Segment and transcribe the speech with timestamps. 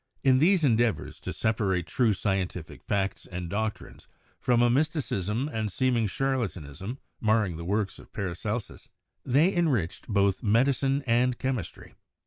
[0.23, 4.07] In these endeavors to separate true scientific facts and doc trines
[4.39, 8.89] from a mysticism and seeming charlatanism mar ring the works of Paracelsus,
[9.23, 11.93] they enriched both medi cine and chemistry.